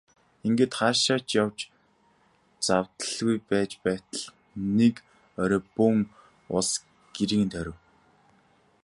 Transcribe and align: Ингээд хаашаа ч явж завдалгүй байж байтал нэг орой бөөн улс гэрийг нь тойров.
Ингээд 0.47 0.73
хаашаа 0.79 1.19
ч 1.27 1.29
явж 1.43 1.57
завдалгүй 2.67 3.37
байж 3.49 3.71
байтал 3.85 4.23
нэг 4.77 4.95
орой 5.43 5.61
бөөн 5.75 5.99
улс 6.57 6.71
гэрийг 7.15 7.41
нь 7.43 7.51
тойров. 7.53 7.77